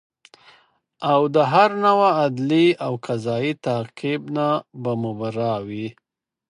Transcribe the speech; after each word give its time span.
او 1.11 1.19
د 1.35 1.37
هر 1.53 1.69
نوع 1.85 2.05
عدلي 2.23 2.67
او 2.85 2.93
قضایي 3.07 3.53
تعقیب 3.65 4.21
نه 4.37 4.47
به 4.81 4.91
مبرا 5.03 5.53
وي 5.67 5.87